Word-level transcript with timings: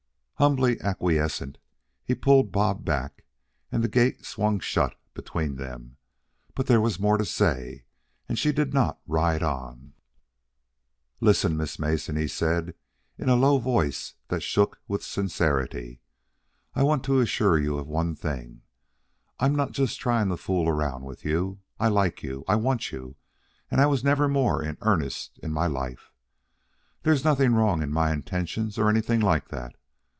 Humbly 0.43 0.81
acquiescent, 0.81 1.59
he 2.03 2.15
pulled 2.15 2.51
Bob 2.51 2.83
back, 2.83 3.25
and 3.71 3.83
the 3.83 3.87
gate 3.87 4.25
swung 4.25 4.59
shut 4.59 4.95
between 5.13 5.57
them. 5.57 5.97
But 6.55 6.65
there 6.65 6.81
was 6.81 6.99
more 6.99 7.19
to 7.19 7.25
say, 7.25 7.85
and 8.27 8.39
she 8.39 8.51
did 8.51 8.73
not 8.73 8.99
ride 9.05 9.43
on. 9.43 9.93
"Listen, 11.19 11.55
Miss 11.55 11.77
Mason," 11.77 12.15
he 12.15 12.27
said, 12.27 12.73
in 13.19 13.29
a 13.29 13.35
low 13.35 13.59
voice 13.59 14.15
that 14.29 14.41
shook 14.41 14.79
with 14.87 15.03
sincerity; 15.03 16.01
"I 16.73 16.81
want 16.81 17.03
to 17.03 17.19
assure 17.19 17.59
you 17.59 17.77
of 17.77 17.85
one 17.87 18.15
thing. 18.15 18.63
I'm 19.39 19.53
not 19.53 19.73
just 19.73 19.99
trying 19.99 20.29
to 20.29 20.37
fool 20.37 20.67
around 20.67 21.03
with 21.03 21.23
you. 21.23 21.59
I 21.79 21.89
like 21.89 22.23
you, 22.23 22.43
I 22.47 22.55
want 22.55 22.91
you, 22.91 23.15
and 23.69 23.79
I 23.79 23.85
was 23.85 24.03
never 24.03 24.27
more 24.27 24.63
in 24.63 24.75
earnest 24.81 25.37
in 25.43 25.51
my 25.51 25.67
life. 25.67 26.11
There's 27.03 27.23
nothing 27.23 27.53
wrong 27.53 27.83
in 27.83 27.91
my 27.91 28.11
intentions 28.11 28.79
or 28.79 28.89
anything 28.89 29.19
like 29.19 29.49
that. 29.49 29.75